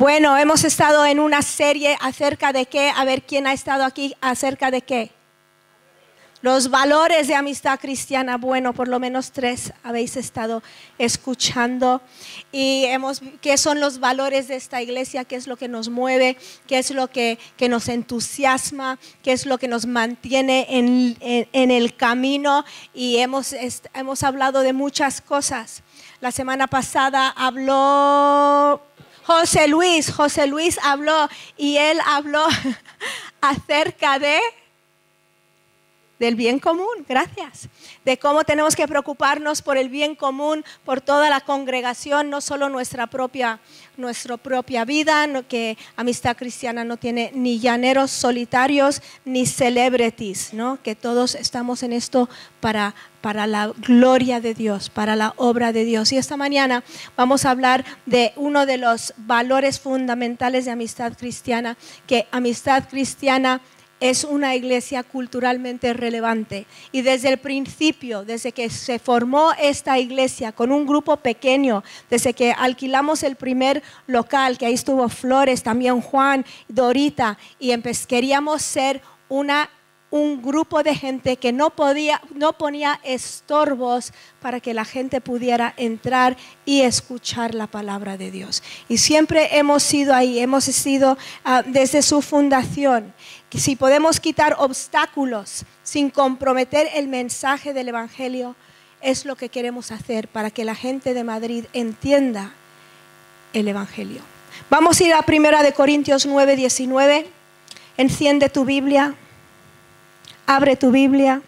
[0.00, 4.16] Bueno, hemos estado en una serie acerca de qué, a ver quién ha estado aquí,
[4.22, 5.10] acerca de qué.
[6.40, 10.62] Los valores de amistad cristiana, bueno, por lo menos tres habéis estado
[10.96, 12.00] escuchando.
[12.50, 15.26] Y hemos, ¿qué son los valores de esta iglesia?
[15.26, 16.38] ¿Qué es lo que nos mueve?
[16.66, 18.98] ¿Qué es lo que, nos entusiasma?
[19.22, 22.64] ¿Qué es lo que nos mantiene en, el camino?
[22.94, 23.54] Y hemos,
[23.92, 25.82] hemos hablado de muchas cosas.
[26.22, 28.80] La semana pasada habló
[29.30, 32.44] José Luis, José Luis habló y él habló
[33.40, 34.40] acerca de
[36.20, 37.68] del bien común, gracias.
[38.04, 42.68] De cómo tenemos que preocuparnos por el bien común, por toda la congregación, no solo
[42.68, 43.58] nuestra propia,
[43.96, 50.78] nuestra propia vida, que Amistad Cristiana no tiene ni llaneros solitarios ni celebrities, ¿no?
[50.82, 52.28] que todos estamos en esto
[52.60, 56.12] para, para la gloria de Dios, para la obra de Dios.
[56.12, 56.84] Y esta mañana
[57.16, 63.62] vamos a hablar de uno de los valores fundamentales de Amistad Cristiana, que Amistad Cristiana
[64.00, 66.66] es una iglesia culturalmente relevante.
[66.90, 72.34] Y desde el principio, desde que se formó esta iglesia con un grupo pequeño, desde
[72.34, 77.70] que alquilamos el primer local, que ahí estuvo Flores, también Juan, Dorita, y
[78.08, 79.70] queríamos ser una
[80.10, 85.72] un grupo de gente que no, podía, no ponía estorbos para que la gente pudiera
[85.76, 88.62] entrar y escuchar la palabra de Dios.
[88.88, 93.14] Y siempre hemos sido ahí, hemos sido ah, desde su fundación.
[93.58, 98.54] Si podemos quitar obstáculos sin comprometer el mensaje del Evangelio,
[99.00, 102.52] es lo que queremos hacer para que la gente de Madrid entienda
[103.52, 104.20] el Evangelio.
[104.68, 107.26] Vamos a ir a Primera de Corintios 9, 19.
[107.96, 109.14] Enciende tu Biblia.
[110.46, 111.42] Abre tu Biblia,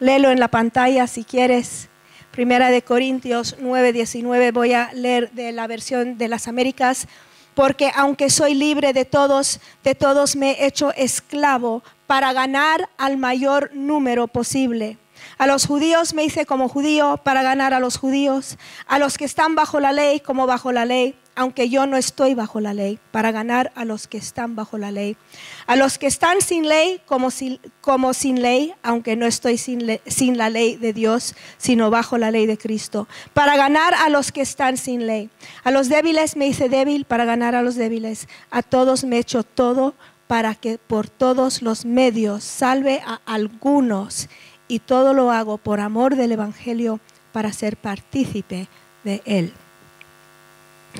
[0.00, 1.88] léelo en la pantalla si quieres.
[2.30, 7.08] Primera de Corintios 9, 19, voy a leer de la versión de las Américas,
[7.56, 13.16] porque aunque soy libre de todos, de todos me he hecho esclavo para ganar al
[13.16, 14.98] mayor número posible.
[15.38, 19.24] A los judíos me hice como judío para ganar a los judíos, a los que
[19.24, 22.98] están bajo la ley como bajo la ley aunque yo no estoy bajo la ley,
[23.12, 25.18] para ganar a los que están bajo la ley.
[25.66, 30.48] A los que están sin ley, como, sin ley, aunque no estoy sin, sin la
[30.48, 34.78] ley de Dios, sino bajo la ley de Cristo, para ganar a los que están
[34.78, 35.28] sin ley.
[35.62, 38.28] A los débiles me hice débil para ganar a los débiles.
[38.50, 39.94] A todos me he hecho todo
[40.26, 44.28] para que por todos los medios salve a algunos.
[44.68, 46.98] Y todo lo hago por amor del Evangelio
[47.30, 48.68] para ser partícipe
[49.04, 49.52] de él.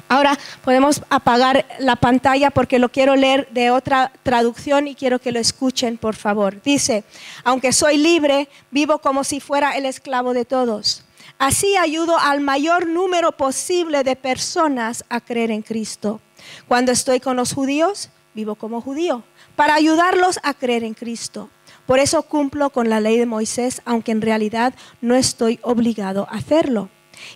[0.09, 5.33] Ahora podemos apagar la pantalla porque lo quiero leer de otra traducción y quiero que
[5.33, 6.63] lo escuchen, por favor.
[6.63, 7.05] Dice,
[7.45, 11.05] aunque soy libre, vivo como si fuera el esclavo de todos.
[11.39, 16.21] Así ayudo al mayor número posible de personas a creer en Cristo.
[16.69, 19.23] Cuando estoy con los judíos, vivo como judío,
[19.55, 21.51] para ayudarlos a creer en Cristo.
[21.87, 26.37] Por eso cumplo con la ley de Moisés, aunque en realidad no estoy obligado a
[26.37, 26.89] hacerlo.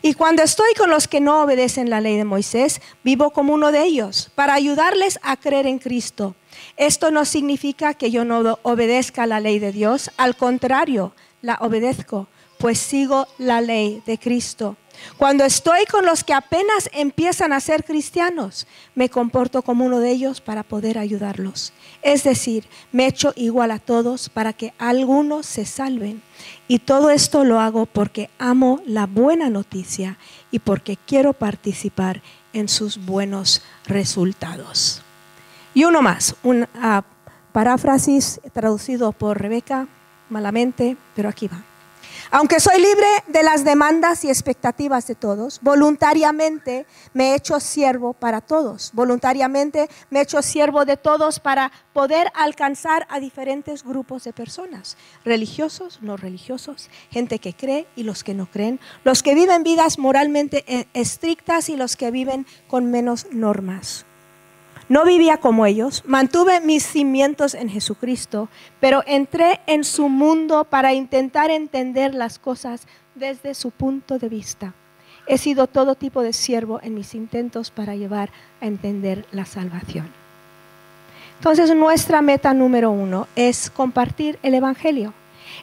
[0.02, 3.72] Y cuando estoy con los que no obedecen la ley de Moisés, vivo como uno
[3.72, 6.34] de ellos, para ayudarles a creer en Cristo.
[6.76, 12.28] Esto no significa que yo no obedezca la ley de Dios, al contrario, la obedezco,
[12.58, 14.76] pues sigo la ley de Cristo.
[15.16, 20.10] Cuando estoy con los que apenas empiezan a ser cristianos, me comporto como uno de
[20.10, 21.72] ellos para poder ayudarlos.
[22.02, 26.22] Es decir, me echo igual a todos para que algunos se salven.
[26.68, 30.18] Y todo esto lo hago porque amo la buena noticia
[30.50, 32.22] y porque quiero participar
[32.52, 35.02] en sus buenos resultados.
[35.74, 37.02] Y uno más, un uh,
[37.52, 39.86] paráfrasis traducido por Rebeca,
[40.28, 41.69] malamente, pero aquí va.
[42.32, 48.12] Aunque soy libre de las demandas y expectativas de todos, voluntariamente me he hecho siervo
[48.12, 48.92] para todos.
[48.92, 54.96] Voluntariamente me he hecho siervo de todos para poder alcanzar a diferentes grupos de personas,
[55.24, 59.98] religiosos, no religiosos, gente que cree y los que no creen, los que viven vidas
[59.98, 64.06] moralmente eh, estrictas y los que viven con menos normas.
[64.90, 68.48] No vivía como ellos, mantuve mis cimientos en Jesucristo,
[68.80, 74.74] pero entré en su mundo para intentar entender las cosas desde su punto de vista.
[75.28, 80.10] He sido todo tipo de siervo en mis intentos para llevar a entender la salvación.
[81.38, 85.14] Entonces nuestra meta número uno es compartir el Evangelio.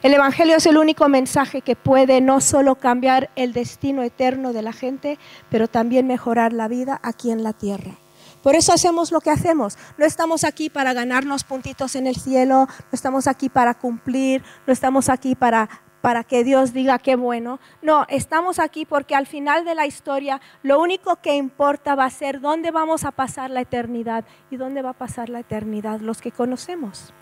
[0.02, 4.62] El Evangelio es el único mensaje que puede no solo cambiar el destino eterno de
[4.62, 5.18] la gente,
[5.50, 7.98] pero también mejorar la vida aquí en la tierra.
[8.42, 9.76] Por eso hacemos lo que hacemos.
[9.96, 14.72] No estamos aquí para ganarnos puntitos en el cielo, no estamos aquí para cumplir, no
[14.72, 15.68] estamos aquí para,
[16.00, 17.58] para que Dios diga qué bueno.
[17.82, 22.10] No, estamos aquí porque al final de la historia lo único que importa va a
[22.10, 26.20] ser dónde vamos a pasar la eternidad y dónde va a pasar la eternidad los
[26.20, 27.12] que conocemos.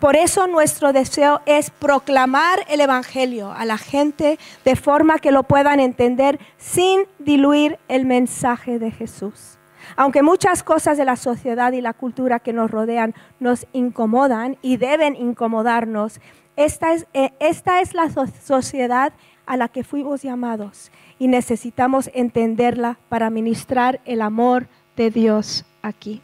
[0.00, 5.44] por eso nuestro deseo es proclamar el Evangelio a la gente de forma que lo
[5.44, 9.60] puedan entender sin diluir el mensaje de Jesús.
[9.96, 14.76] Aunque muchas cosas de la sociedad y la cultura que nos rodean nos incomodan y
[14.76, 16.20] deben incomodarnos,
[16.56, 19.12] esta es, eh, esta es la sociedad
[19.46, 26.22] a la que fuimos llamados y necesitamos entenderla para ministrar el amor de Dios aquí.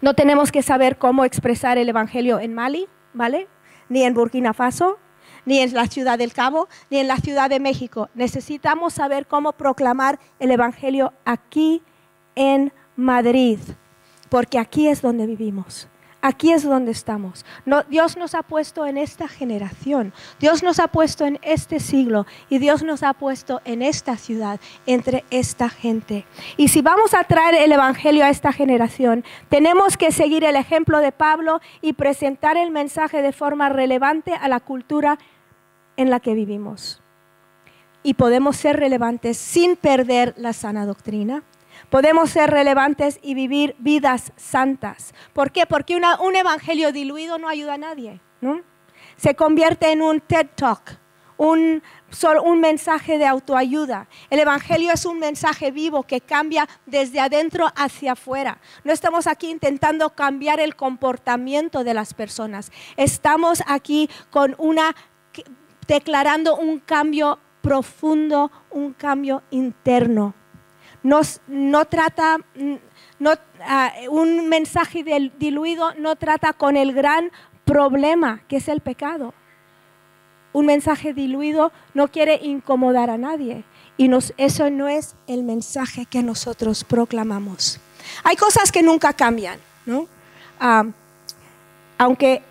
[0.00, 3.48] No tenemos que saber cómo expresar el Evangelio en Mali, ¿vale?
[3.88, 4.98] Ni en Burkina Faso,
[5.44, 8.08] ni en la ciudad del Cabo, ni en la ciudad de México.
[8.14, 11.82] Necesitamos saber cómo proclamar el Evangelio aquí
[12.38, 13.58] en Madrid,
[14.30, 15.88] porque aquí es donde vivimos.
[16.20, 17.44] Aquí es donde estamos.
[17.88, 22.58] Dios nos ha puesto en esta generación, Dios nos ha puesto en este siglo y
[22.58, 26.26] Dios nos ha puesto en esta ciudad, entre esta gente.
[26.56, 30.98] Y si vamos a traer el Evangelio a esta generación, tenemos que seguir el ejemplo
[30.98, 35.18] de Pablo y presentar el mensaje de forma relevante a la cultura
[35.96, 37.00] en la que vivimos.
[38.02, 41.44] Y podemos ser relevantes sin perder la sana doctrina
[41.90, 45.14] Podemos ser relevantes y vivir vidas santas.
[45.32, 45.66] ¿Por qué?
[45.66, 48.20] Porque un evangelio diluido no ayuda a nadie.
[49.16, 50.98] Se convierte en un TED Talk,
[51.36, 51.82] un,
[52.44, 54.08] un mensaje de autoayuda.
[54.28, 58.58] El Evangelio es un mensaje vivo que cambia desde adentro hacia afuera.
[58.84, 62.70] No estamos aquí intentando cambiar el comportamiento de las personas.
[62.96, 64.94] Estamos aquí con una
[65.86, 70.34] declarando un cambio profundo, un cambio interno
[71.02, 72.74] no trata, mm,
[73.60, 75.04] ah, un mensaje
[75.38, 77.30] diluido no trata con el gran
[77.64, 79.34] problema que es el pecado.
[80.52, 83.64] Un mensaje diluido no quiere incomodar a nadie
[83.96, 87.80] y eso no es el mensaje que nosotros proclamamos.
[88.24, 89.58] Hay cosas que nunca cambian,
[90.60, 90.84] ah,
[91.98, 92.42] aunque,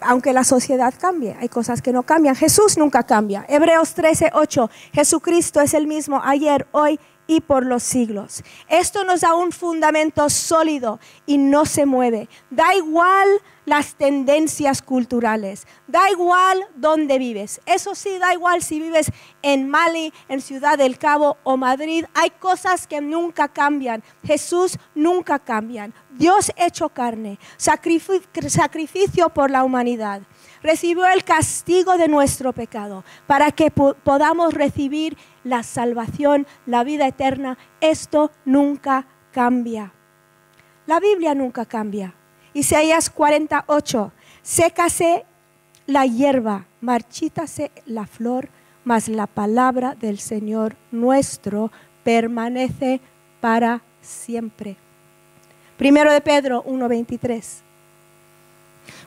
[0.00, 2.36] aunque la sociedad cambie, hay cosas que no cambian.
[2.36, 3.44] Jesús nunca cambia.
[3.48, 4.70] Hebreos 13, 8.
[4.92, 8.42] Jesucristo es el mismo ayer, hoy y por los siglos.
[8.68, 12.28] Esto nos da un fundamento sólido y no se mueve.
[12.50, 13.28] Da igual
[13.66, 17.60] las tendencias culturales, da igual dónde vives.
[17.66, 22.06] Eso sí, da igual si vives en Mali, en Ciudad del Cabo o Madrid.
[22.14, 24.02] Hay cosas que nunca cambian.
[24.24, 25.92] Jesús nunca cambian.
[26.10, 30.22] Dios hecho carne, sacrificio por la humanidad
[30.62, 37.58] recibió el castigo de nuestro pecado para que podamos recibir la salvación, la vida eterna.
[37.80, 39.92] Esto nunca cambia.
[40.86, 42.14] La Biblia nunca cambia.
[42.54, 44.12] Isaías 48,
[44.42, 45.24] sécase
[45.86, 48.48] la hierba, marchítase la flor,
[48.84, 51.70] mas la palabra del Señor nuestro
[52.04, 53.00] permanece
[53.40, 54.76] para siempre.
[55.76, 57.67] Primero de Pedro 1:23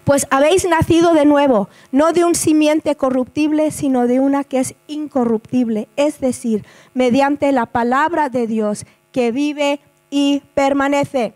[0.04, 4.76] pues habéis nacido de nuevo, no de un simiente corruptible, sino de una que es
[4.88, 9.80] incorruptible, es decir, mediante la palabra de Dios que vive
[10.10, 11.34] y permanece.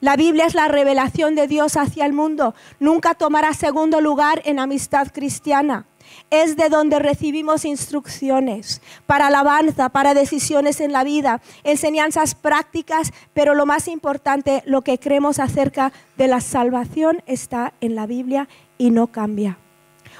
[0.00, 2.54] La Biblia es la revelación de Dios hacia el mundo.
[2.78, 5.86] Nunca tomará segundo lugar en amistad cristiana
[6.30, 13.54] es de donde recibimos instrucciones para alabanza, para decisiones en la vida, enseñanzas prácticas, pero
[13.54, 18.48] lo más importante, lo que creemos acerca de la salvación está en la Biblia
[18.78, 19.58] y no cambia.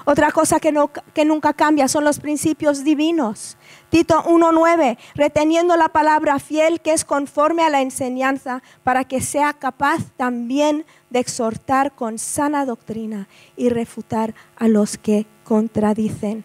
[0.05, 3.57] Otra cosa que, nunca cambia son los principios divinos.
[3.91, 9.53] Tito 1.9, reteniendo la palabra fiel que es conforme a la enseñanza, para que sea
[9.53, 16.45] capaz también de exhortar con sana doctrina y refutar a los que contradicen.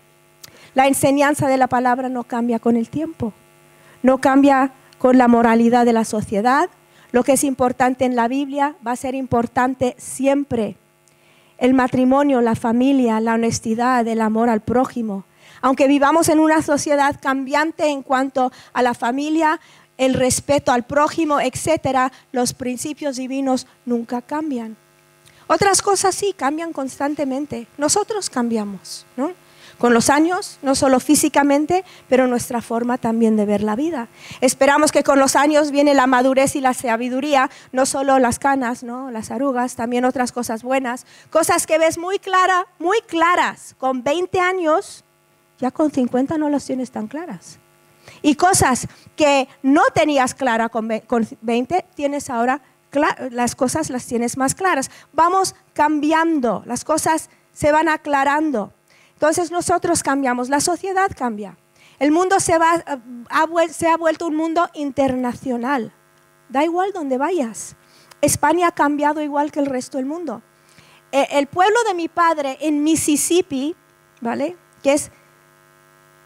[0.74, 3.34] La enseñanza de la palabra no cambia con el tiempo,
[4.04, 6.70] no cambia con la moralidad de la sociedad.
[7.12, 10.78] Lo que es importante en la Biblia va a ser importante siempre.
[11.58, 15.26] El matrimonio, la familia, la honestidad, el amor al prójimo.
[15.62, 19.60] Aunque vivamos en una sociedad cambiante en cuanto a la familia,
[19.98, 24.78] el respeto al prójimo, etcétera, los principios divinos nunca cambian.
[25.48, 27.68] Otras cosas sí cambian constantemente.
[27.78, 29.32] Nosotros cambiamos, ¿no?
[29.78, 34.08] Con los años, no solo físicamente, pero nuestra forma también de ver la vida.
[34.42, 38.84] Esperamos que con los años viene la madurez y la sabiduría, no solo las canas,
[38.84, 39.12] ¿no?
[39.12, 43.76] las arrugas, también otras cosas buenas, cosas que ves muy claras, muy claras.
[43.78, 45.04] Con 20 años,
[45.60, 47.60] ya con 50 no las tienes tan claras.
[48.22, 52.62] Y cosas que no tenías clara con 20, tienes ahora
[53.32, 54.90] las cosas las tienes más claras.
[55.14, 58.74] Vamos cambiando, las cosas se van aclarando.
[59.16, 61.58] Entonces nosotros cambiamos, la sociedad cambia.
[62.00, 65.94] El mundo se, ha vuelto un mundo internacional.
[66.50, 67.76] Da igual donde vayas.
[68.22, 70.42] España ha cambiado igual que el resto del mundo.
[71.12, 73.76] E, el pueblo de mi padre en Mississippi,
[74.20, 74.58] ¿vale?
[74.84, 75.12] Que es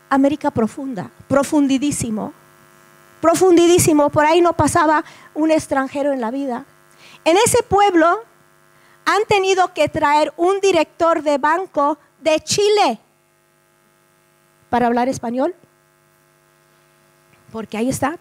[0.10, 2.34] América profunda, profundidísimo,
[3.22, 4.10] profundidísimo.
[4.10, 5.04] Por ahí no pasaba
[5.36, 6.66] un extranjero en la vida.
[7.24, 8.24] En ese pueblo
[9.06, 13.00] han tenido que traer un director de banco de Chile
[14.70, 15.56] para hablar español.
[17.52, 18.18] Porque ahí está,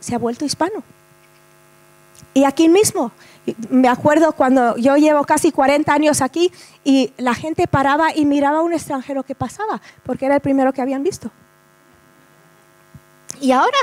[0.00, 0.82] se ha vuelto hispano.
[2.32, 3.12] Y aquí mismo,
[3.70, 6.52] me acuerdo cuando yo llevo casi 40 años aquí
[6.84, 10.72] y la gente paraba y miraba a un extranjero que pasaba, porque era el primero
[10.72, 11.30] que habían visto.
[13.40, 13.78] Y ahora,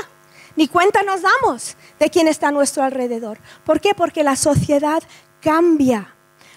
[0.56, 3.38] ni cuenta nos damos de quién está a nuestro alrededor.
[3.64, 3.94] ¿Por qué?
[3.94, 5.02] Porque la sociedad
[5.40, 6.14] cambia.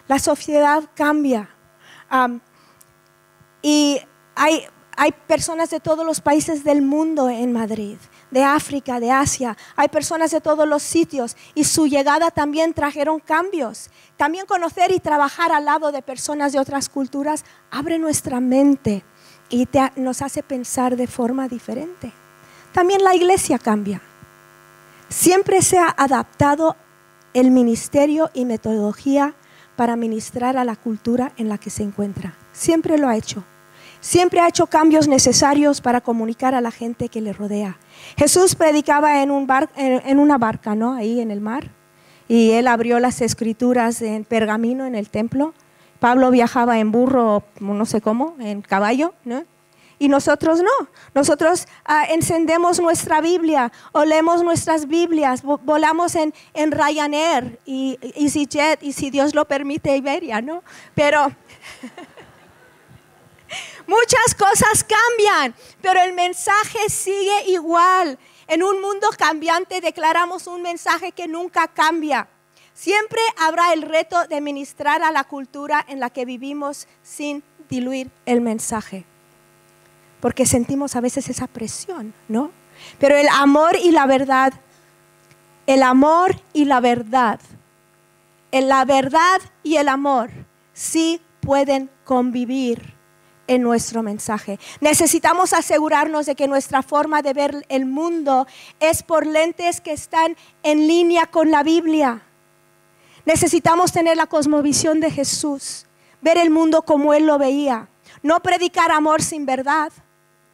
[0.07, 1.49] La sociedad cambia.
[3.61, 3.99] Y
[4.35, 7.97] hay, hay personas de todos los países del mundo en Madrid
[8.31, 13.19] de África, de Asia, hay personas de todos los sitios y su llegada también trajeron
[13.19, 13.89] cambios.
[14.17, 19.03] También conocer y trabajar al lado de personas de otras culturas abre nuestra mente
[19.49, 22.11] y nos hace pensar de forma diferente.
[22.73, 24.01] También la iglesia cambia.
[25.09, 26.75] Siempre se ha adaptado
[27.33, 29.35] el ministerio y metodología
[29.77, 32.33] para ministrar a la cultura en la que se encuentra.
[32.51, 33.45] Siempre lo ha hecho.
[34.01, 37.77] Siempre ha hecho cambios necesarios para comunicar a la gente que le rodea.
[38.17, 39.47] Jesús predicaba en, un
[40.19, 40.93] una barca, ¿no?
[40.93, 41.71] Ahí en el mar.
[42.27, 45.53] Y él abrió las escrituras en pergamino en el templo.
[45.99, 49.43] Pablo viajaba en burro, no sé cómo, en caballo, ¿no?
[49.99, 50.89] Y nosotros no.
[51.15, 58.83] Nosotros ah, encendemos nuestra Biblia o leemos nuestras Biblias, volamos en, en Ryanair y EasyJet
[58.83, 60.63] y si Dios lo permite Iberia, ¿no?
[60.93, 61.25] Pero
[63.87, 68.19] muchas cosas cambian, pero el mensaje sigue igual.
[68.47, 72.27] En un mundo cambiante declaramos un mensaje que nunca cambia.
[72.75, 78.11] Siempre habrá el reto de ministrar a la cultura en la que vivimos sin diluir
[78.27, 79.07] el mensaje
[80.19, 82.51] porque sentimos a veces esa presión, ¿no?
[82.99, 84.53] Pero el amor y la verdad,
[85.65, 87.39] el amor y la verdad,
[88.51, 90.29] en la verdad y el amor
[90.73, 92.95] sí pueden convivir
[93.47, 94.59] en nuestro mensaje.
[94.81, 98.47] Necesitamos asegurarnos de que nuestra forma de ver el mundo
[98.79, 102.21] es por lentes que están en línea con la Biblia.
[103.25, 105.85] Necesitamos tener la cosmovisión de Jesús,
[106.21, 107.89] ver el mundo como Él lo veía,
[108.23, 109.91] no predicar amor sin verdad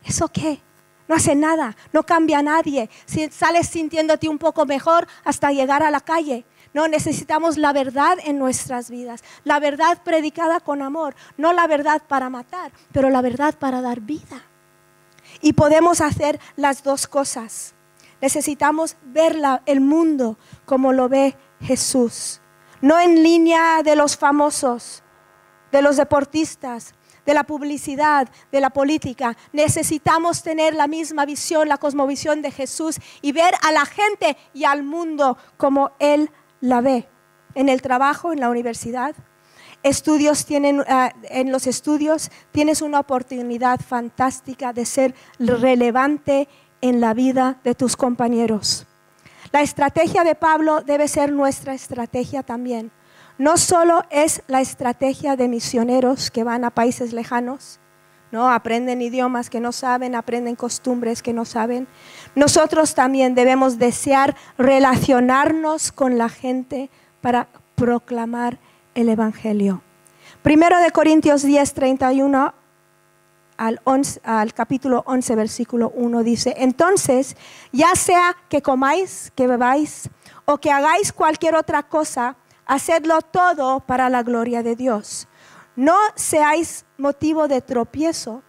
[0.03, 0.61] ¿Eso qué?
[1.07, 2.89] No hace nada, no cambia a nadie.
[3.05, 6.45] Si sales sintiéndote un poco mejor hasta llegar a la calle.
[6.73, 9.23] No, necesitamos la verdad en nuestras vidas.
[9.43, 11.15] La verdad predicada con amor.
[11.37, 14.43] No la verdad para matar, pero la verdad para dar vida.
[15.41, 17.75] Y podemos hacer las dos cosas.
[18.21, 22.39] Necesitamos ver el mundo como lo ve Jesús.
[22.81, 25.03] No en línea de los famosos,
[25.71, 26.93] de los deportistas,
[27.25, 29.35] de la publicidad, de la política.
[29.51, 34.65] Necesitamos tener la misma visión, la cosmovisión de Jesús y ver a la gente y
[34.65, 36.29] al mundo como Él
[36.61, 37.07] la ve.
[37.55, 39.15] En el trabajo, en la universidad,
[39.83, 46.47] estudios tienen, ah, en los estudios tienes una oportunidad fantástica de ser relevante
[46.81, 48.87] en la vida de tus compañeros.
[49.51, 52.91] La estrategia de Pablo debe ser nuestra estrategia también
[53.37, 57.79] no solo es la estrategia de misioneros que van a países lejanos,
[58.31, 58.49] ¿no?
[58.49, 61.87] Aprenden idiomas que no saben, aprenden costumbres que no saben.
[62.35, 66.89] Nosotros también debemos desear relacionarnos con la gente
[67.21, 68.59] para proclamar
[68.95, 69.81] el Evangelio.
[70.41, 72.53] Primero de Corintios 10, 31
[73.57, 73.81] al,
[74.23, 77.37] al capítulo 11, versículo 1 dice, entonces,
[77.71, 80.09] ya sea que comáis, que bebáis
[80.45, 85.27] o que hagáis cualquier otra cosa, hacedlo todo para la gloria de Dios.
[85.75, 88.43] No seáis motivo de tropiezo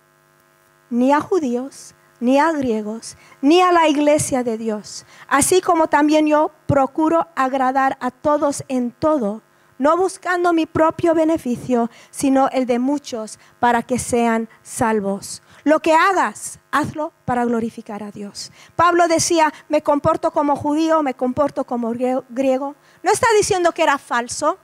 [0.90, 6.26] ni a judíos, ni a griegos, ni a la iglesia de Dios, así como también
[6.26, 9.42] yo procuro agradar a todos en todo,
[9.78, 15.42] no buscando mi propio beneficio, sino el de muchos para que sean salvos.
[15.64, 18.52] Lo que hagas, hazlo para glorificar a Dios.
[18.76, 21.92] Pablo decía, me comporto como judío, me comporto como
[22.28, 22.76] griego.
[23.04, 24.58] No está diciendo que era falso,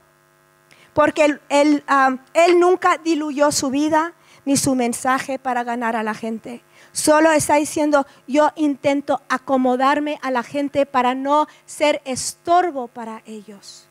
[0.94, 1.84] porque él,
[2.34, 4.14] él, nunca diluyó su vida
[4.46, 6.64] ni su mensaje para ganar a la gente.
[6.90, 13.86] Solo está diciendo, yo intento acomodarme a la gente para no ser estorbo para ellos.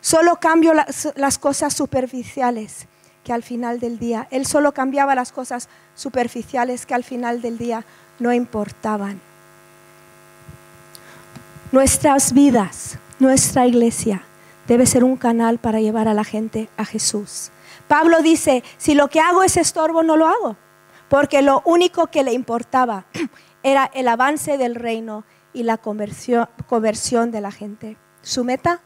[0.00, 2.88] Solo cambio las, las cosas superficiales
[3.22, 7.58] que al final del día, Él solo cambiaba las cosas superficiales que al final del
[7.58, 7.84] día
[8.18, 9.20] no importaban.
[11.70, 14.24] Nuestras vidas, nuestra iglesia
[14.66, 17.52] debe ser un canal para llevar a la gente a Jesús.
[17.86, 20.56] Pablo dice, si lo que hago es estorbo, no lo hago,
[21.08, 23.06] porque lo único que le importaba
[23.62, 27.96] era el avance del reino y la conversión, de la gente.
[28.22, 28.80] Su meta,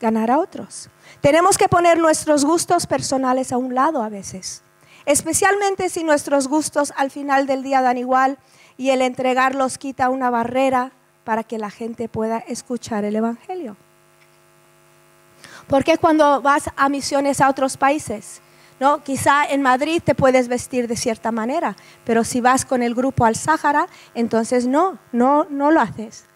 [0.00, 0.88] ganar a otros.
[1.20, 4.62] Tenemos que poner nuestros gustos personales a un lado a veces,
[5.04, 8.38] especialmente si nuestros gustos al final del día dan igual
[8.78, 10.92] y el entregarlos quita una barrera
[11.26, 13.76] para que la gente pueda escuchar el Evangelio.
[15.66, 18.40] Porque cuando vas a misiones a otros países,
[18.78, 19.02] ¿no?
[19.02, 23.24] Quizá en Madrid te puedes vestir de cierta manera, pero si vas con el grupo
[23.24, 26.26] al Sáhara, entonces no, no, no lo haces.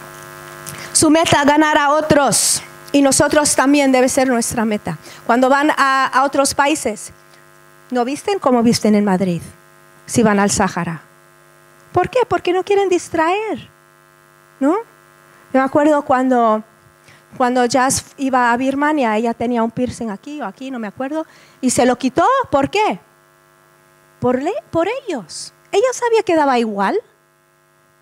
[0.92, 2.60] Su meta, ganar a otros.
[2.90, 4.98] Y nosotros también debe ser nuestra meta.
[5.24, 7.12] Cuando van a, otros países,
[7.92, 9.40] no visten como visten en Madrid,
[10.06, 11.02] si van al Sáhara.
[11.92, 12.18] ¿Por qué?
[12.26, 13.70] Porque no quieren distraer.
[14.60, 14.76] ¿No?
[15.52, 16.62] Me acuerdo cuando,
[17.36, 21.26] cuando Jazz iba a Birmania, ella tenía un piercing aquí o aquí, no me acuerdo,
[21.60, 22.26] y se lo quitó.
[22.50, 23.00] ¿Por qué?
[24.20, 24.40] Por,
[24.70, 25.52] por ellos.
[25.72, 27.00] Ella sabía que daba igual,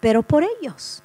[0.01, 1.03] pero por ellos.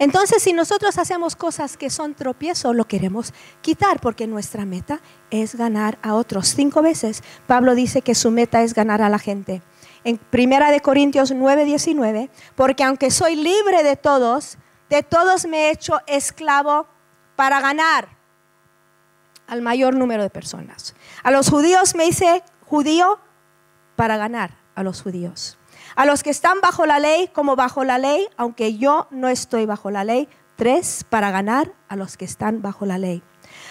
[0.00, 5.56] Entonces, si nosotros hacemos cosas que son tropiezos, lo queremos quitar porque nuestra meta es
[5.56, 6.48] ganar a otros.
[6.48, 9.60] Cinco veces Pablo dice que su meta es ganar a la gente.
[10.04, 14.56] En Primera de Corintios 9, 19, porque aunque soy libre de todos,
[14.88, 16.86] de todos me he hecho esclavo
[17.36, 18.08] para ganar
[19.46, 20.94] al mayor número de personas.
[21.22, 23.18] A los judíos me hice judío
[23.96, 25.58] para ganar a los judíos.
[25.96, 29.66] A los que están bajo la ley como bajo la ley, aunque yo no estoy
[29.66, 30.28] bajo la ley.
[30.56, 33.22] Tres, para ganar a los que están bajo la ley.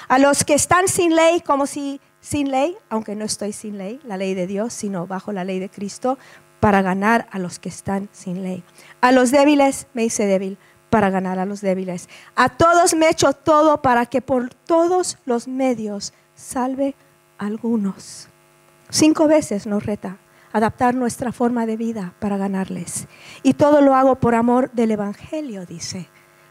[0.07, 3.99] A los que están sin ley como si sin ley, aunque no estoy sin ley,
[4.03, 6.17] la ley de Dios, sino bajo la ley de Cristo,
[6.59, 8.63] para ganar a los que están sin ley.
[9.01, 10.57] A los débiles me hice débil
[10.89, 12.09] para ganar a los débiles.
[12.35, 16.95] A todos me he hecho todo para que por todos los medios salve
[17.37, 18.29] a algunos.
[18.89, 20.17] Cinco veces nos reta
[20.53, 23.07] adaptar nuestra forma de vida para ganarles.
[23.43, 26.09] Y todo lo hago por amor del Evangelio, dice,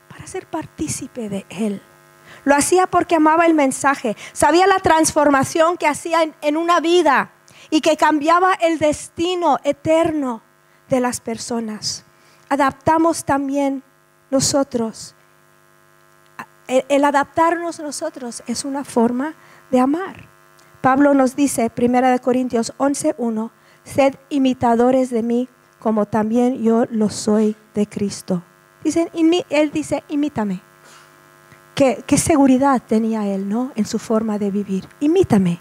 [0.08, 1.82] para ser partícipe de Él.
[2.44, 7.32] Lo hacía porque amaba el mensaje, sabía la transformación que hacía en, una vida
[7.70, 10.42] y que cambiaba el destino eterno
[10.88, 12.04] de las personas.
[12.48, 13.82] Adaptamos también
[14.30, 15.14] nosotros.
[16.68, 19.34] El, el adaptarnos nosotros es una forma
[19.70, 20.28] de amar.
[20.80, 23.50] Pablo nos dice, 1 Corintios 11.1,
[23.84, 28.42] sed imitadores de mí como también yo lo soy de Cristo.
[28.82, 29.10] Dicen,
[29.50, 30.60] él dice, imítame.
[31.74, 33.72] ¿Qué, qué seguridad tenía él ¿no?
[33.74, 34.88] en su forma de vivir.
[35.00, 35.60] Imítame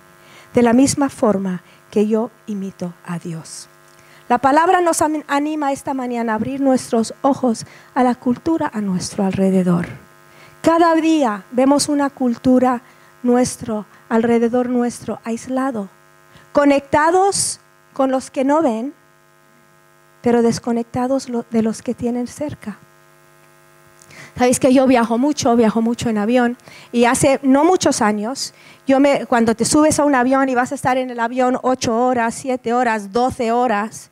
[0.53, 3.67] de la misma forma que yo imito a Dios.
[4.27, 9.23] La palabra nos anima esta mañana a abrir nuestros ojos a la cultura a nuestro
[9.23, 9.85] alrededor.
[10.63, 12.81] Cada día vemos una cultura
[13.21, 15.89] nuestro, alrededor nuestro, aislado,
[16.53, 17.59] conectados
[17.93, 18.95] con los que no ven,
[20.23, 22.79] pero desconectados de los que tienen cerca.
[24.35, 26.57] Sabéis que yo viajo mucho, viajo mucho en avión
[26.91, 28.55] y hace no muchos años,
[28.87, 31.59] yo me, cuando te subes a un avión y vas a estar en el avión
[31.61, 34.11] ocho horas, siete horas, doce horas,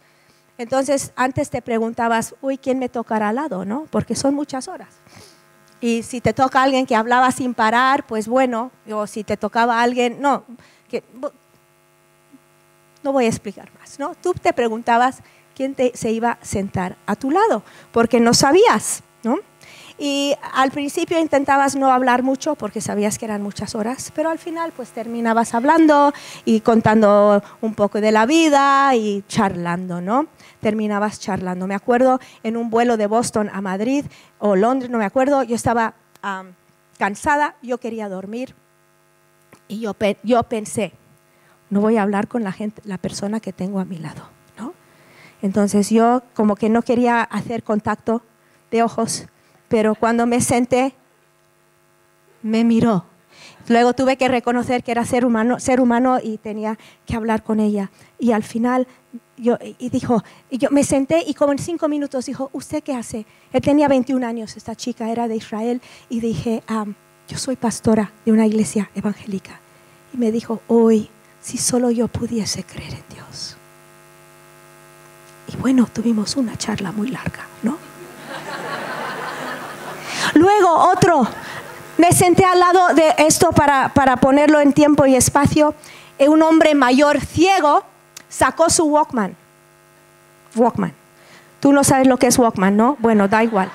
[0.58, 3.66] entonces antes te preguntabas, uy, ¿quién me tocará al lado?
[3.66, 3.88] ¿no?
[3.90, 4.90] Porque son muchas horas.
[5.82, 9.82] Y si te toca alguien que hablaba sin parar, pues bueno, o si te tocaba
[9.82, 10.46] alguien, no,
[13.04, 14.16] no voy a explicar más, ¿no?
[14.16, 15.20] Tú te preguntabas
[15.56, 19.40] quién te, se iba a sentar a tu lado, porque no sabías, ¿no?
[20.06, 24.38] Y al principio intentabas no hablar mucho porque sabías que eran muchas horas, pero al
[24.38, 26.12] final pues terminabas hablando
[26.44, 30.28] y contando un poco de la vida y charlando, ¿no?
[30.60, 31.68] Terminabas charlando.
[31.68, 34.04] Me acuerdo en un vuelo de Boston a Madrid
[34.40, 35.94] o Londres, no me acuerdo, yo estaba
[37.00, 38.56] cansada, yo quería dormir
[39.70, 40.92] y yo, yo pensé,
[41.70, 44.24] no voy a hablar con la gente, la persona que tengo a mi lado,
[44.58, 44.74] ¿no?
[45.42, 48.22] Entonces yo como que no quería hacer contacto
[48.70, 49.28] de ojos,
[49.74, 50.94] pero cuando me senté
[52.44, 53.06] me miró.
[53.68, 57.60] Luego tuve que reconocer que era ser humano, ser humano y tenía que hablar con
[57.60, 57.90] ella.
[58.20, 58.88] Y al final
[59.36, 62.94] yo y dijo, y yo me senté y como en cinco minutos dijo, ¿usted qué
[62.94, 63.26] hace?
[63.52, 66.62] Él tenía 21 años, esta chica era de Israel y dije,
[67.28, 69.60] yo soy pastora de una iglesia evangélica.
[70.14, 71.10] Y me dijo, hoy
[71.42, 73.58] si solo yo pudiese creer en Dios.
[75.52, 77.93] Y bueno, tuvimos una charla muy larga, ¿no?
[80.34, 81.28] Luego otro,
[81.98, 85.76] Me senté al lado de esto para, para ponerlo en tiempo y espacio.
[86.18, 87.84] Eh, un hombre mayor ciego
[88.30, 89.36] sacó su Walkman.
[90.56, 90.94] Walkman.
[91.60, 92.98] Tú no sabes lo que es Walkman, ¿no?
[93.00, 93.70] Bueno, da igual.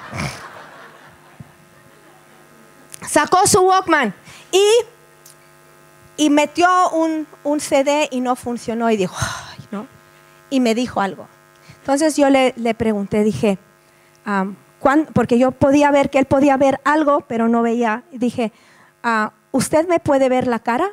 [3.08, 4.12] Sacó su Walkman
[4.50, 4.64] y,
[6.16, 9.86] y metió un, un CD y no funcionó y dijo, "Ay", ¿no?
[10.50, 11.28] Y me dijo algo.
[11.80, 13.58] Entonces yo le, le pregunté, dije,
[14.80, 18.02] ¿cuán- porque yo podía ver que él podía ver algo, pero no veía.
[18.12, 18.52] Y dije,
[19.02, 20.90] ah, ¿usted me puede ver la cara?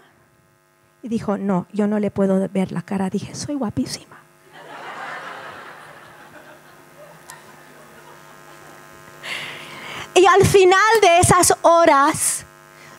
[1.04, 3.10] Y dijo, no, yo no le puedo ver la cara.
[3.10, 4.16] Dije, soy guapísima.
[10.14, 12.46] Y al final de esas horas,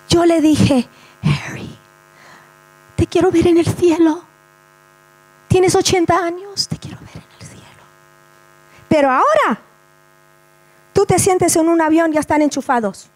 [0.09, 0.87] yo le dije,
[1.23, 1.77] Harry,
[2.97, 4.23] te quiero ver en el cielo.
[5.49, 7.83] Tienes 80 años, te quiero ver en el cielo.
[8.89, 9.61] Pero ahora,
[10.97, 13.11] tú te sientes en un avión, ya están enchufados.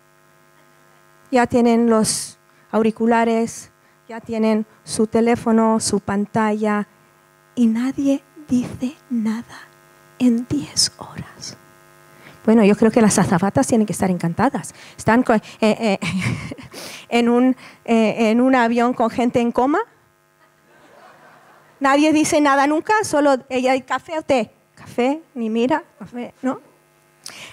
[1.31, 2.39] Ya tienen los
[2.71, 3.71] auriculares,
[4.07, 6.87] ya tienen su teléfono, su pantalla,
[7.55, 9.67] y nadie dice nada
[10.19, 11.57] en 10 horas.
[12.45, 14.75] Bueno, yo creo que las azafatas tienen que estar encantadas.
[14.99, 15.99] Están eh, eh,
[17.09, 19.81] en, un, eh, en un avión con gente en coma.
[21.79, 24.51] Nadie dice nada nunca, solo ella café o té.
[24.75, 26.70] Café, ni mira, café, ¿no?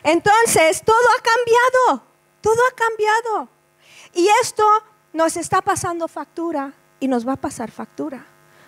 [0.03, 2.03] Entonces, todo ha cambiado,
[2.41, 3.49] todo ha cambiado.
[4.13, 4.63] Y esto
[5.13, 8.25] nos está pasando factura y nos va a pasar factura,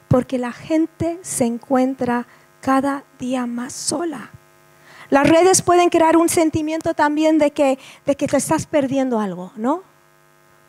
[0.07, 2.27] porque la gente se encuentra
[2.61, 4.31] cada día más sola.
[5.09, 9.51] Las redes pueden crear un sentimiento también de que, de que te estás perdiendo algo,
[9.55, 9.83] ¿no?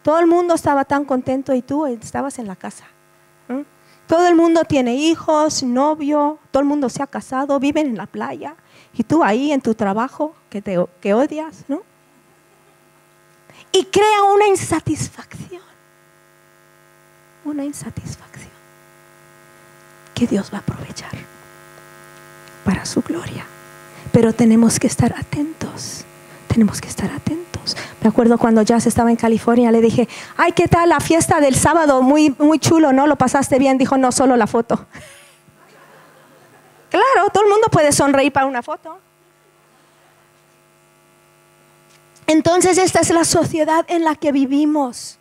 [0.02, 2.86] Todo el mundo estaba tan contento y tú estabas en la casa.
[4.06, 8.06] Todo el mundo tiene hijos, novio, todo el mundo se ha casado, viven en la
[8.06, 8.56] playa
[8.94, 11.82] y tú ahí en tu trabajo que, te, que odias, ¿no?
[13.72, 15.62] Y crea una insatisfacción,
[17.44, 18.50] una insatisfacción
[20.14, 21.12] que Dios va a aprovechar
[22.64, 23.46] para su gloria.
[24.12, 26.04] Pero tenemos que estar atentos,
[26.48, 27.76] tenemos que estar atentos.
[28.02, 31.54] Me acuerdo cuando Jazz estaba en California, le dije, ay, ¿qué tal la fiesta del
[31.54, 32.02] sábado?
[32.02, 33.06] Muy, muy chulo, ¿no?
[33.06, 33.78] ¿Lo pasaste bien?
[33.78, 34.86] Dijo, no, solo la foto.
[36.90, 38.98] Claro, todo el mundo puede sonreír para una foto.
[42.26, 45.18] Entonces esta es la sociedad en la que vivimos.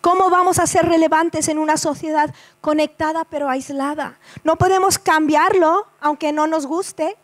[0.00, 4.18] ¿Cómo vamos a ser relevantes en una sociedad conectada pero aislada?
[4.44, 7.16] No podemos cambiarlo aunque no nos guste.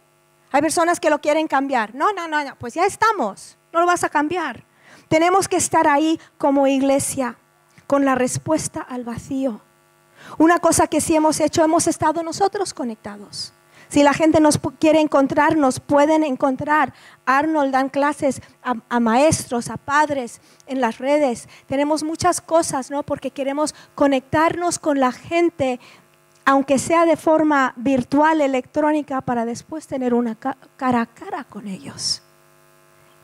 [0.51, 1.95] Hay personas que lo quieren cambiar.
[1.95, 3.57] No, no, no, no, pues ya estamos.
[3.73, 4.65] No lo vas a cambiar.
[5.09, 7.37] Tenemos que estar ahí como iglesia
[7.87, 9.61] con la respuesta al vacío.
[10.39, 13.53] Una cosa que sí hemos hecho, hemos estado nosotros conectados.
[13.89, 16.95] Si la gente nos quiere encontrar, nos pueden encontrar.
[17.27, 21.49] Arnold dan clases a, maestros, a padres en las redes.
[21.67, 23.03] Tenemos muchas cosas, ¿no?
[23.03, 25.79] Porque queremos conectarnos con la gente,
[26.45, 31.69] aunque sea de forma virtual, electrónica, para después tener una ca- cara a cara con
[31.69, 32.23] ellos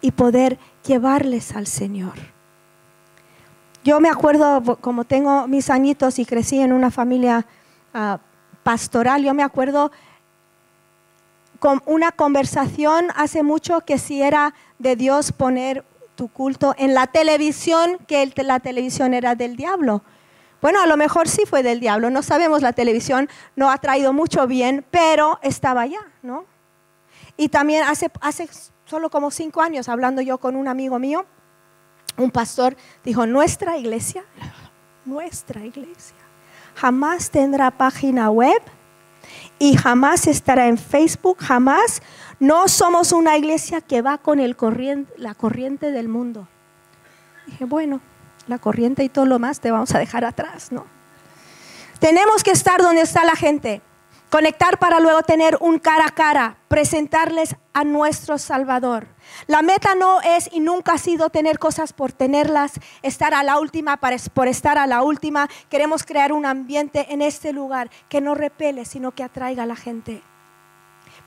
[0.00, 2.14] y poder llevarles al Señor.
[3.84, 7.46] Yo me acuerdo, como tengo mis añitos y crecí en una familia
[7.94, 8.18] ah,
[8.62, 9.90] pastoral, yo me acuerdo
[11.58, 17.06] con una conversación hace mucho que si era de Dios poner tu culto en la
[17.06, 20.02] televisión, que la televisión era del diablo.
[20.60, 24.12] Bueno, a lo mejor sí fue del diablo, no sabemos, la televisión no ha traído
[24.12, 26.44] mucho bien, pero estaba allá, ¿no?
[27.36, 28.48] Y también hace, hace
[28.84, 31.26] solo como cinco años, hablando yo con un amigo mío,
[32.16, 34.24] un pastor dijo, nuestra iglesia,
[35.04, 36.16] nuestra iglesia,
[36.74, 38.60] jamás tendrá página web
[39.58, 42.02] y jamás estará en Facebook, jamás.
[42.40, 46.48] No somos una iglesia que va con el corriente, la corriente del mundo.
[47.46, 48.00] Dije, bueno,
[48.46, 50.86] la corriente y todo lo más te vamos a dejar atrás, ¿no?
[51.98, 53.82] Tenemos que estar donde está la gente,
[54.30, 59.06] conectar para luego tener un cara a cara, presentarles a nuestro Salvador.
[59.46, 63.60] La meta no es y nunca ha sido tener cosas por tenerlas, estar a la
[63.60, 65.48] última para- por estar a la última.
[65.68, 69.76] Queremos crear un ambiente en este lugar que no repele, sino que atraiga a la
[69.76, 70.22] gente.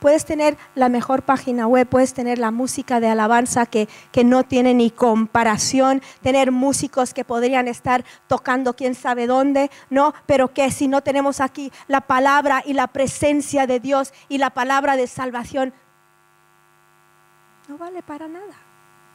[0.01, 4.43] Puedes tener la mejor página web, puedes tener la música de alabanza que, que no
[4.43, 10.13] tiene ni comparación, tener músicos que podrían estar tocando quién sabe dónde, ¿no?
[10.25, 14.49] Pero que si no tenemos aquí la palabra y la presencia de Dios y la
[14.49, 15.71] palabra de salvación,
[17.71, 18.53] no vale para nada,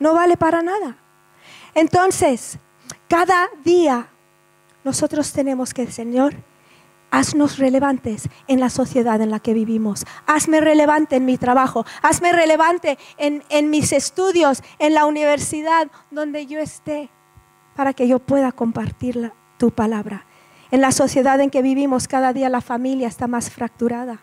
[0.01, 0.97] no vale para nada.
[1.75, 2.59] Entonces,
[3.07, 4.09] cada día
[4.83, 6.35] nosotros tenemos que, Señor,
[7.11, 10.07] haznos relevantes en la sociedad en la que vivimos.
[10.27, 11.85] Hazme relevante en mi trabajo.
[12.01, 17.11] Hazme relevante en, mis estudios, en la universidad donde yo esté.
[17.75, 20.25] para que yo pueda compartir tu palabra.
[20.71, 24.21] En la sociedad en que vivimos, cada día la familia está más fracturada.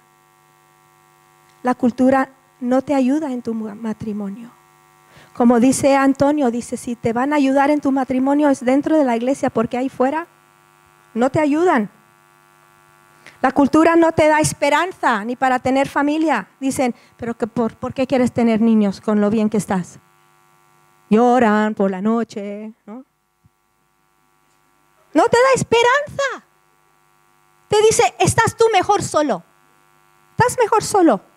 [1.61, 2.31] La cultura
[2.63, 4.49] no te ayuda en tu matrimonio.
[5.34, 9.04] Como dice Antonio, dice, si te van a ayudar en tu matrimonio es dentro de
[9.04, 10.28] la iglesia, porque ahí fuera
[11.13, 11.89] no te ayudan.
[13.41, 16.47] La cultura no te da esperanza ni para tener familia.
[16.60, 19.99] Dicen, pero que por, ¿por qué quieres tener niños con lo bien que estás?
[21.10, 23.04] Lloran por la noche, ¿no?
[25.13, 26.45] No te da esperanza.
[27.67, 29.43] Te dice, estás tú mejor solo.
[30.32, 31.32] Estás mejor solo.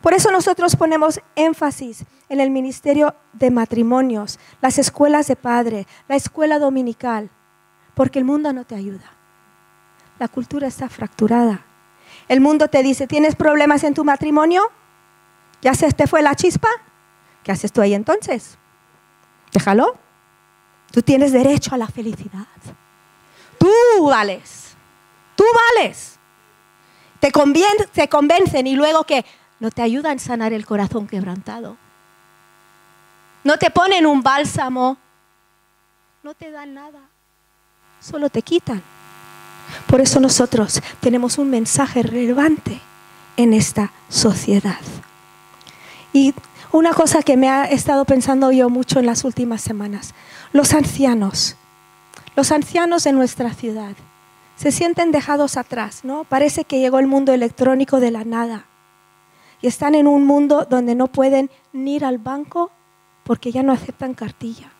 [0.00, 6.16] Por eso nosotros ponemos énfasis en el ministerio de matrimonios, las escuelas de padre, la
[6.16, 7.30] escuela dominical,
[7.94, 9.12] porque el mundo no te ayuda.
[10.18, 11.64] La cultura está fracturada.
[12.28, 14.70] El mundo te dice, ¿tienes problemas en tu matrimonio?
[15.60, 16.68] ¿Ya se te fue la chispa?
[17.42, 18.58] ¿Qué haces tú ahí entonces?
[19.52, 19.96] Déjalo.
[20.90, 22.46] Tú tienes derecho a la felicidad.
[23.58, 23.70] Tú
[24.08, 24.76] vales.
[25.36, 25.44] Tú
[25.76, 26.18] vales.
[27.20, 27.32] Te,
[27.92, 29.24] te convencen y luego que
[29.62, 31.76] no te ayudan a sanar el corazón quebrantado.
[33.44, 34.96] No te ponen un bálsamo.
[36.24, 36.98] No te dan nada.
[38.00, 38.82] Solo te quitan.
[39.86, 42.80] Por eso nosotros tenemos un mensaje relevante
[43.36, 44.80] en esta sociedad.
[46.12, 46.34] Y
[46.72, 50.12] una cosa que me ha estado pensando yo mucho en las últimas semanas,
[50.52, 51.54] los ancianos,
[52.34, 53.94] los ancianos de nuestra ciudad,
[54.56, 56.24] se sienten dejados atrás, ¿no?
[56.24, 58.66] Parece que llegó el mundo electrónico de la nada
[59.62, 62.70] y están en un mundo donde no pueden ni ir al banco
[63.24, 64.70] porque ya no aceptan cartilla.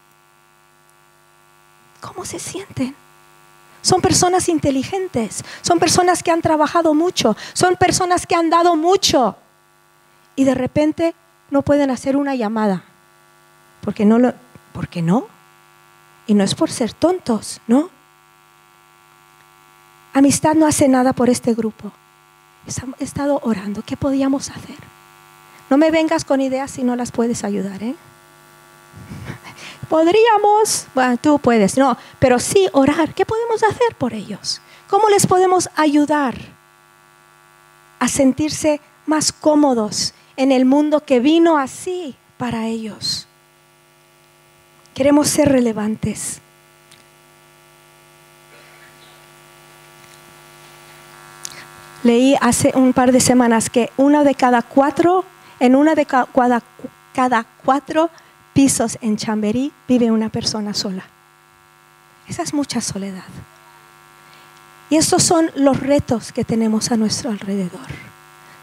[2.01, 2.95] ¿Cómo se sienten?
[3.81, 9.37] Son personas inteligentes, son personas que han trabajado mucho, son personas que han dado mucho
[10.37, 11.15] y de repente
[11.51, 12.85] no pueden hacer una llamada.
[13.83, 14.35] Porque no lo,
[15.03, 15.27] no.
[16.27, 17.91] Y no es por ser tontos, ¿no?
[20.15, 21.93] Amistad no hace nada por este grupo.
[22.67, 23.83] He estado orando.
[23.83, 24.77] ¿Qué podíamos hacer?
[25.71, 27.97] No me vengas con ideas si no las puedes ayudar, ¿eh?
[29.89, 33.15] podríamos, bueno, tú puedes, no, pero sí orar.
[33.15, 34.61] ¿Qué podemos hacer por ellos?
[34.89, 36.35] ¿Cómo les podemos ayudar
[37.99, 43.27] a sentirse más cómodos en el mundo que vino así para ellos?
[44.95, 46.42] Queremos ser relevantes.
[52.03, 55.25] Leí hace un par de semanas que una de cada cuatro,
[55.61, 56.63] en una de cada,
[57.15, 58.11] cada cuatro
[58.53, 61.05] pisos en Chamberí vive una persona sola.
[62.29, 63.23] Esa es mucha soledad.
[64.91, 67.87] Y estos son los retos que tenemos a nuestro alrededor.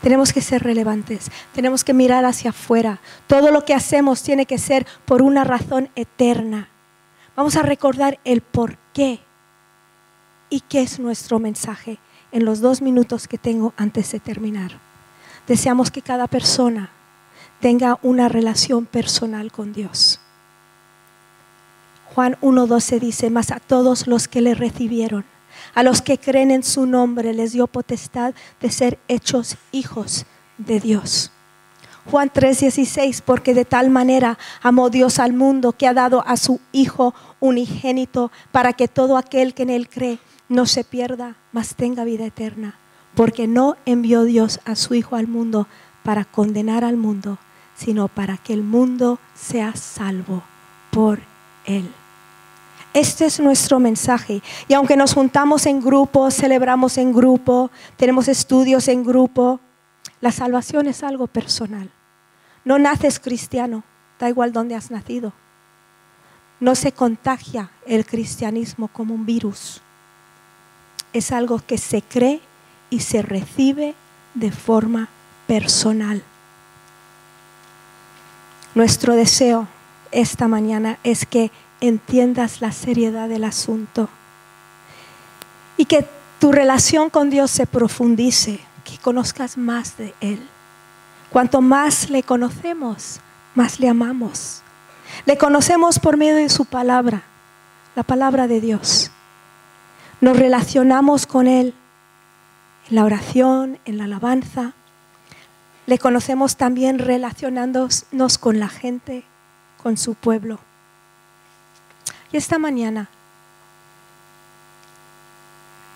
[0.02, 2.99] Tenemos que ser relevantes, tenemos que mirar hacia afuera.
[3.28, 6.69] Todo lo que hacemos tiene que ser por una razón eterna.
[7.36, 9.19] Vamos a recordar el por qué
[10.49, 11.99] y qué es nuestro mensaje
[12.32, 14.80] en los dos minutos que tengo antes de terminar.
[15.48, 16.92] Deseamos que cada persona
[17.60, 20.20] tenga una relación personal con Dios.
[22.13, 25.26] Juan 1.12 dice, mas a todos los que le recibieron,
[25.74, 30.26] a los que creen en su nombre, les dio potestad de ser hechos hijos
[30.58, 31.32] de Dios.
[32.10, 36.60] Juan 3:16, porque de tal manera amó Dios al mundo que ha dado a su
[36.72, 42.04] Hijo unigénito para que todo aquel que en él cree no se pierda, mas tenga
[42.04, 42.76] vida eterna.
[43.16, 45.68] Porque no envió Dios a su Hijo al mundo
[46.04, 47.38] para condenar al mundo,
[47.76, 50.44] sino para que el mundo sea salvo
[50.92, 51.20] por
[51.66, 51.90] Él.
[52.94, 54.42] Este es nuestro mensaje.
[54.68, 59.60] Y aunque nos juntamos en grupo, celebramos en grupo, tenemos estudios en grupo,
[60.22, 61.92] la salvación es algo personal.
[62.66, 63.84] No naces cristiano,
[64.20, 65.34] da igual dónde has nacido.
[66.60, 69.82] No se contagia el cristianismo como un virus.
[71.13, 72.41] Es algo que se cree
[72.89, 73.95] y se recibe
[74.34, 75.10] de forma
[75.48, 76.24] personal.
[78.76, 79.67] Nuestro deseo
[80.12, 84.10] esta mañana es que entiendas la seriedad del asunto
[85.78, 86.08] y que
[86.39, 90.41] tu relación con Dios se profundice, que conozcas más de Él.
[91.30, 93.19] Cuanto más le conocemos,
[93.56, 94.62] más le amamos.
[95.26, 97.24] Le conocemos por medio de su palabra,
[97.95, 99.12] la palabra de Dios.
[100.22, 101.74] Nos relacionamos con Él
[102.90, 104.74] en la oración, en la alabanza,
[105.90, 109.24] le conocemos también relacionándonos con la gente,
[109.82, 110.60] con su pueblo.
[112.32, 113.10] Y esta mañana,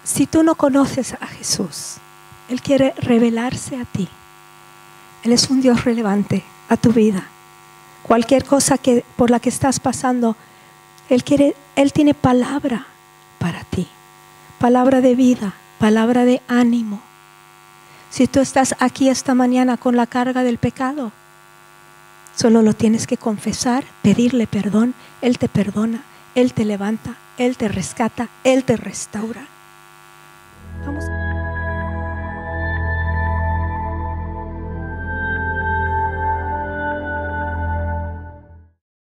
[0.04, 1.98] si tú no conoces a Jesús,
[2.50, 4.10] Él quiere revelarse a ti.
[5.24, 7.28] Él es un Dios relevante a tu vida.
[8.02, 10.36] Cualquier cosa que, por la que estás pasando,
[11.08, 12.88] Él quiere, Él tiene palabra
[13.38, 13.88] para ti,
[14.64, 17.02] palabra de vida, palabra de ánimo.
[18.10, 21.12] Si tú estás aquí esta mañana con la carga del pecado,
[22.34, 27.68] solo lo tienes que confesar, pedirle perdón, Él te perdona, Él te levanta, Él te
[27.68, 29.48] rescata, Él te restaura.